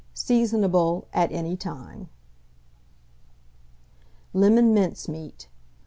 [0.15, 2.09] Seasonable at any time.
[4.33, 5.47] LEMON MINCEMEAT.